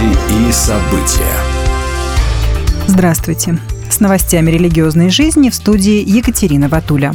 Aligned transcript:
Новости 0.00 0.48
и 0.48 0.52
события. 0.52 1.36
Здравствуйте. 2.86 3.58
С 3.90 4.00
новостями 4.00 4.50
религиозной 4.50 5.10
жизни 5.10 5.50
в 5.50 5.54
студии 5.54 6.02
Екатерина 6.06 6.68
Ватуля. 6.68 7.12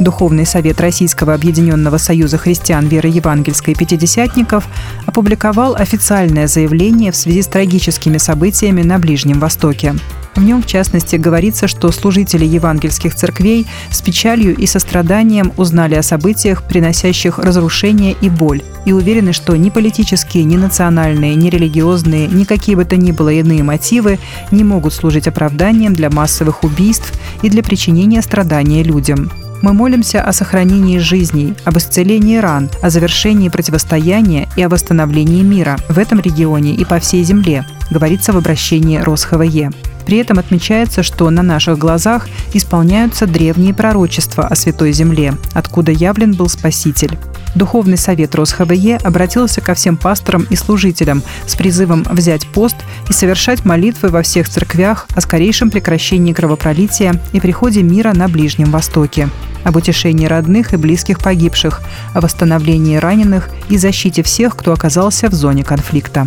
Духовный 0.00 0.46
совет 0.46 0.80
Российского 0.80 1.34
объединенного 1.34 1.98
союза 1.98 2.38
христиан 2.38 2.86
веры 2.86 3.08
евангельской 3.08 3.74
пятидесятников 3.74 4.66
опубликовал 5.06 5.74
официальное 5.74 6.46
заявление 6.46 7.12
в 7.12 7.16
связи 7.16 7.42
с 7.42 7.46
трагическими 7.46 8.18
событиями 8.18 8.82
на 8.82 8.98
Ближнем 8.98 9.38
Востоке. 9.38 9.94
В 10.34 10.42
нем, 10.42 10.62
в 10.62 10.66
частности, 10.66 11.16
говорится, 11.16 11.68
что 11.68 11.92
служители 11.92 12.46
евангельских 12.46 13.14
церквей 13.14 13.66
с 13.90 14.00
печалью 14.00 14.56
и 14.56 14.66
состраданием 14.66 15.52
узнали 15.58 15.94
о 15.94 16.02
событиях, 16.02 16.62
приносящих 16.62 17.38
разрушение 17.38 18.16
и 18.18 18.30
боль, 18.30 18.62
и 18.86 18.92
уверены, 18.92 19.34
что 19.34 19.54
ни 19.56 19.68
политические, 19.68 20.44
ни 20.44 20.56
национальные, 20.56 21.34
ни 21.34 21.50
религиозные, 21.50 22.28
ни 22.28 22.44
какие 22.44 22.76
бы 22.76 22.86
то 22.86 22.96
ни 22.96 23.12
было 23.12 23.28
иные 23.28 23.62
мотивы 23.62 24.18
не 24.50 24.64
могут 24.64 24.94
служить 24.94 25.28
оправданием 25.28 25.92
для 25.92 26.08
массовых 26.08 26.64
убийств 26.64 27.12
и 27.42 27.50
для 27.50 27.62
причинения 27.62 28.22
страдания 28.22 28.82
людям. 28.82 29.30
Мы 29.62 29.74
молимся 29.74 30.22
о 30.22 30.32
сохранении 30.32 30.98
жизней, 30.98 31.54
об 31.64 31.78
исцелении 31.78 32.38
ран, 32.38 32.68
о 32.82 32.90
завершении 32.90 33.48
противостояния 33.48 34.48
и 34.56 34.62
о 34.62 34.68
восстановлении 34.68 35.42
мира 35.42 35.78
в 35.88 35.98
этом 35.98 36.20
регионе 36.20 36.74
и 36.74 36.84
по 36.84 36.98
всей 36.98 37.22
земле, 37.22 37.64
говорится 37.88 38.32
в 38.32 38.36
обращении 38.36 38.98
РосХВЕ. 38.98 39.70
При 40.04 40.18
этом 40.18 40.40
отмечается, 40.40 41.04
что 41.04 41.30
на 41.30 41.42
наших 41.42 41.78
глазах 41.78 42.26
исполняются 42.52 43.28
древние 43.28 43.72
пророчества 43.72 44.48
о 44.48 44.56
Святой 44.56 44.90
Земле, 44.90 45.34
откуда 45.54 45.92
явлен 45.92 46.32
был 46.32 46.48
Спаситель. 46.48 47.16
Духовный 47.54 47.98
совет 47.98 48.34
РосХВЕ 48.34 48.96
обратился 49.02 49.60
ко 49.60 49.74
всем 49.74 49.96
пасторам 49.96 50.46
и 50.48 50.56
служителям 50.56 51.22
с 51.46 51.54
призывом 51.54 52.04
взять 52.10 52.46
пост 52.46 52.76
и 53.08 53.12
совершать 53.12 53.64
молитвы 53.64 54.08
во 54.08 54.22
всех 54.22 54.48
церквях 54.48 55.06
о 55.14 55.20
скорейшем 55.20 55.70
прекращении 55.70 56.32
кровопролития 56.32 57.14
и 57.32 57.40
приходе 57.40 57.82
мира 57.82 58.12
на 58.14 58.28
Ближнем 58.28 58.70
Востоке 58.70 59.28
об 59.64 59.76
утешении 59.76 60.26
родных 60.26 60.72
и 60.72 60.76
близких 60.76 61.20
погибших, 61.20 61.82
о 62.14 62.20
восстановлении 62.20 62.96
раненых 62.96 63.48
и 63.68 63.76
защите 63.76 64.22
всех, 64.22 64.56
кто 64.56 64.72
оказался 64.72 65.28
в 65.28 65.34
зоне 65.34 65.62
конфликта 65.62 66.26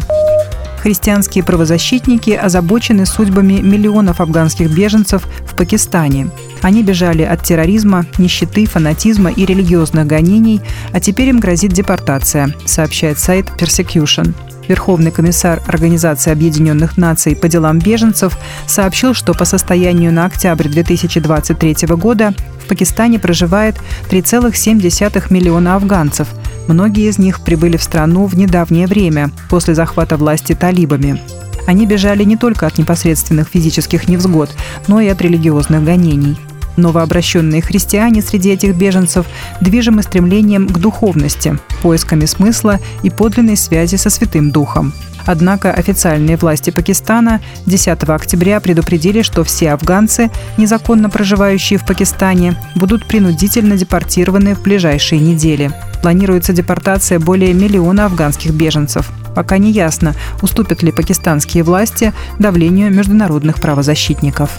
христианские 0.86 1.44
правозащитники 1.44 2.30
озабочены 2.30 3.08
судьбами 3.08 3.53
миллионов 3.53 4.22
афганских 4.22 4.69
беженцев 4.69 5.28
в 5.47 5.55
Пакистане. 5.55 6.30
Они 6.61 6.83
бежали 6.83 7.23
от 7.23 7.41
терроризма, 7.41 8.05
нищеты, 8.19 8.67
фанатизма 8.67 9.31
и 9.31 9.47
религиозных 9.47 10.06
гонений, 10.06 10.61
а 10.94 11.00
теперь 11.00 11.30
им 11.30 11.39
грозит 11.39 11.73
депортация, 11.73 12.53
сообщает 12.66 13.17
сайт 13.17 13.47
Persecution. 13.58 14.36
Верховный 14.67 15.09
комиссар 15.09 15.59
Организации 15.66 16.30
Объединенных 16.31 16.97
Наций 16.97 17.36
по 17.36 17.47
делам 17.47 17.80
беженцев 17.80 18.38
сообщил, 18.67 19.16
что 19.16 19.33
по 19.33 19.44
состоянию 19.44 20.13
на 20.13 20.25
октябрь 20.25 20.67
2023 20.67 21.88
года 21.95 22.36
в 22.63 22.67
Пакистане 22.67 23.17
проживает 23.17 23.75
3,7 24.11 25.33
миллиона 25.33 25.78
афганцев– 25.78 26.28
Многие 26.68 27.10
из 27.10 27.18
них 27.18 27.42
прибыли 27.42 27.78
в 27.78 27.84
страну 27.84 28.26
в 28.26 28.36
недавнее 28.36 28.88
время, 28.88 29.32
после 29.50 29.76
захвата 29.76 30.18
власти 30.18 30.54
талибами. 30.54 31.22
Они 31.68 31.86
бежали 31.86 32.24
не 32.24 32.38
только 32.38 32.68
от 32.68 32.78
непосредственных 32.78 33.48
физических 33.48 34.08
невзгод, 34.08 34.52
но 34.88 35.00
и 35.00 35.08
от 35.08 35.22
религиозных 35.22 35.84
гонений. 35.84 36.38
Новообращенные 36.78 37.62
христиане 37.62 38.22
среди 38.22 38.50
этих 38.50 38.76
беженцев 38.76 39.26
движимы 39.62 40.04
стремлением 40.04 40.68
к 40.68 40.78
духовности, 40.78 41.58
поисками 41.82 42.26
смысла 42.26 42.80
и 43.02 43.10
подлинной 43.10 43.56
связи 43.56 43.96
со 43.96 44.10
Святым 44.10 44.52
Духом. 44.52 44.94
Однако 45.26 45.72
официальные 45.72 46.38
власти 46.38 46.70
Пакистана 46.70 47.42
10 47.66 48.04
октября 48.04 48.60
предупредили, 48.60 49.22
что 49.22 49.44
все 49.44 49.72
афганцы, 49.72 50.30
незаконно 50.58 51.10
проживающие 51.10 51.80
в 51.80 51.86
Пакистане, 51.86 52.56
будут 52.75 53.06
принудительно 53.06 53.75
депортированы 53.75 54.54
в 54.54 54.62
ближайшие 54.62 55.20
недели. 55.20 55.72
Планируется 56.06 56.54
депортация 56.54 57.18
более 57.18 57.52
миллиона 57.56 58.06
афганских 58.06 58.52
беженцев. 58.52 59.12
Пока 59.34 59.58
не 59.58 59.72
ясно, 59.72 60.14
уступят 60.44 60.84
ли 60.84 60.92
пакистанские 60.92 61.64
власти 61.64 62.14
давлению 62.38 62.94
международных 62.94 63.60
правозащитников. 63.60 64.52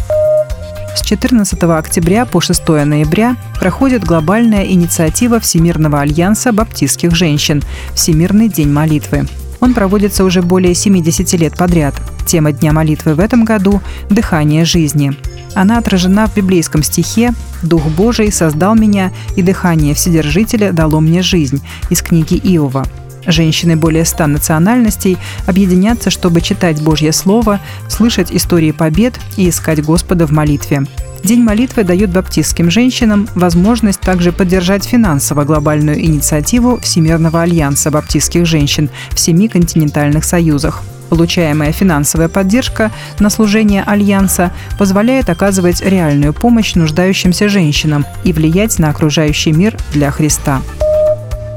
С 0.96 1.02
14 1.02 1.62
октября 1.62 2.26
по 2.26 2.40
6 2.40 2.66
ноября 2.66 3.36
проходит 3.60 4.02
глобальная 4.02 4.64
инициатива 4.64 5.38
Всемирного 5.38 6.00
альянса 6.00 6.50
баптистских 6.50 7.14
женщин 7.14 7.62
«Всемирный 7.94 8.48
день 8.48 8.72
молитвы». 8.72 9.28
Он 9.60 9.72
проводится 9.72 10.24
уже 10.24 10.42
более 10.42 10.74
70 10.74 11.32
лет 11.34 11.56
подряд. 11.56 11.94
Тема 12.26 12.52
Дня 12.52 12.72
молитвы 12.72 13.14
в 13.14 13.20
этом 13.20 13.44
году– 13.44 13.80
«Дыхание 14.10 14.64
жизни». 14.64 15.16
Она 15.54 15.78
отражена 15.78 16.26
в 16.26 16.34
библейском 16.34 16.82
стихе 16.82 17.32
«Дух 17.62 17.86
Божий 17.86 18.30
создал 18.30 18.74
меня, 18.74 19.12
и 19.36 19.42
дыхание 19.42 19.94
Вседержителя 19.94 20.72
дало 20.72 21.00
мне 21.00 21.22
жизнь» 21.22 21.62
из 21.88 22.02
книги 22.02 22.34
Иова. 22.34 22.84
Женщины 23.26 23.76
более 23.76 24.04
ста 24.04 24.26
национальностей 24.26 25.18
объединятся, 25.46 26.10
чтобы 26.10 26.40
читать 26.40 26.82
Божье 26.82 27.12
Слово, 27.12 27.60
слышать 27.88 28.30
истории 28.32 28.72
побед 28.72 29.18
и 29.36 29.48
искать 29.48 29.82
Господа 29.82 30.26
в 30.26 30.30
молитве. 30.32 30.84
День 31.24 31.42
молитвы 31.42 31.82
дает 31.82 32.10
баптистским 32.10 32.70
женщинам 32.70 33.28
возможность 33.34 34.00
также 34.00 34.30
поддержать 34.30 34.84
финансово 34.84 35.44
глобальную 35.44 35.98
инициативу 36.04 36.78
Всемирного 36.80 37.42
альянса 37.42 37.90
баптистских 37.90 38.46
женщин 38.46 38.90
в 39.10 39.18
семи 39.18 39.48
континентальных 39.48 40.24
союзах. 40.24 40.82
Получаемая 41.08 41.72
финансовая 41.72 42.28
поддержка 42.28 42.90
на 43.18 43.30
служение 43.30 43.82
Альянса 43.82 44.52
позволяет 44.78 45.30
оказывать 45.30 45.80
реальную 45.80 46.32
помощь 46.32 46.74
нуждающимся 46.74 47.48
женщинам 47.48 48.04
и 48.24 48.32
влиять 48.32 48.78
на 48.78 48.90
окружающий 48.90 49.52
мир 49.52 49.76
для 49.92 50.10
Христа 50.10 50.60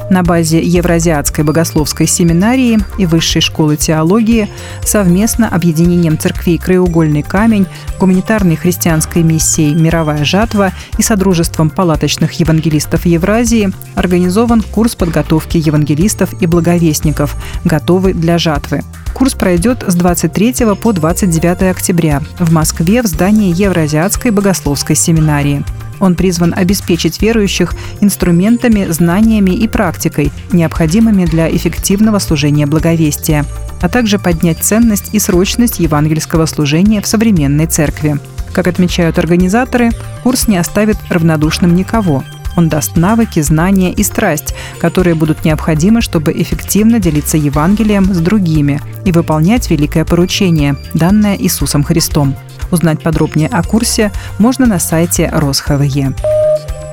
на 0.09 0.23
базе 0.23 0.61
Евразиатской 0.61 1.43
богословской 1.43 2.07
семинарии 2.07 2.79
и 2.97 3.05
Высшей 3.05 3.41
школы 3.41 3.75
теологии 3.77 4.49
совместно 4.83 5.47
объединением 5.49 6.17
церквей 6.17 6.57
«Краеугольный 6.57 7.23
камень», 7.23 7.67
гуманитарной 7.99 8.55
христианской 8.55 9.23
миссией 9.23 9.73
«Мировая 9.73 10.23
жатва» 10.23 10.71
и 10.97 11.01
Содружеством 11.01 11.69
палаточных 11.69 12.33
евангелистов 12.33 13.05
Евразии 13.05 13.71
организован 13.95 14.61
курс 14.61 14.95
подготовки 14.95 15.57
евангелистов 15.57 16.41
и 16.41 16.45
благовестников 16.45 17.35
«Готовы 17.63 18.13
для 18.13 18.37
жатвы». 18.37 18.81
Курс 19.13 19.33
пройдет 19.33 19.83
с 19.85 19.95
23 19.95 20.75
по 20.81 20.93
29 20.93 21.63
октября 21.63 22.21
в 22.39 22.53
Москве 22.53 23.01
в 23.01 23.05
здании 23.07 23.53
Евразиатской 23.53 24.31
богословской 24.31 24.95
семинарии. 24.95 25.65
Он 25.99 26.15
призван 26.15 26.53
обеспечить 26.55 27.21
верующих 27.21 27.73
инструментами, 28.01 28.87
знаниями 28.89 29.51
и 29.51 29.67
практикой, 29.67 30.31
необходимыми 30.51 31.25
для 31.25 31.49
эффективного 31.53 32.19
служения 32.19 32.65
благовестия, 32.65 33.45
а 33.81 33.89
также 33.89 34.19
поднять 34.19 34.59
ценность 34.59 35.09
и 35.13 35.19
срочность 35.19 35.79
евангельского 35.79 36.45
служения 36.45 37.01
в 37.01 37.07
современной 37.07 37.65
церкви. 37.65 38.19
Как 38.53 38.67
отмечают 38.67 39.19
организаторы, 39.19 39.91
курс 40.23 40.47
не 40.47 40.57
оставит 40.57 40.97
равнодушным 41.09 41.75
никого. 41.75 42.23
Он 42.57 42.67
даст 42.67 42.97
навыки, 42.97 43.39
знания 43.41 43.93
и 43.93 44.03
страсть, 44.03 44.55
которые 44.79 45.15
будут 45.15 45.45
необходимы, 45.45 46.01
чтобы 46.01 46.33
эффективно 46.33 46.99
делиться 46.99 47.37
Евангелием 47.37 48.13
с 48.13 48.17
другими 48.19 48.81
и 49.05 49.11
выполнять 49.11 49.69
великое 49.69 50.03
поручение, 50.03 50.75
данное 50.93 51.37
Иисусом 51.37 51.83
Христом. 51.83 52.35
Узнать 52.71 53.01
подробнее 53.01 53.49
о 53.49 53.63
курсе 53.63 54.11
можно 54.37 54.65
на 54.65 54.79
сайте 54.79 55.29
РосХВЕ. 55.33 56.13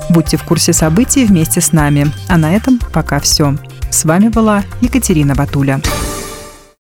Будьте 0.09 0.37
в 0.37 0.45
курсе 0.45 0.73
событий 0.73 1.25
вместе 1.25 1.61
с 1.61 1.73
нами. 1.73 2.13
А 2.29 2.37
на 2.37 2.55
этом 2.55 2.79
пока 2.93 3.21
все. 3.21 3.57
С 3.91 4.05
вами 4.05 4.29
была 4.29 4.63
Екатерина 4.81 5.35
Батуля. 5.35 5.81